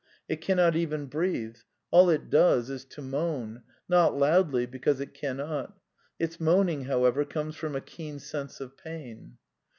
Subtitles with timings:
[0.27, 1.57] It cannot even breathe;
[1.91, 5.77] all it does is to moan— not loudly, because it cannot:
[6.17, 9.37] its moaning, however, comes from a keen sense of pain."